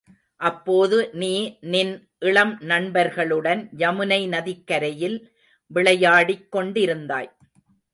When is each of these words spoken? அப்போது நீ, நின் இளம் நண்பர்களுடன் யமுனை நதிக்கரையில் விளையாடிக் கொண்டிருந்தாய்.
அப்போது 0.41 1.09
நீ, 1.13 1.57
நின் 1.61 1.91
இளம் 2.19 2.57
நண்பர்களுடன் 2.61 3.69
யமுனை 3.77 4.27
நதிக்கரையில் 4.27 5.17
விளையாடிக் 5.71 6.47
கொண்டிருந்தாய். 6.55 7.31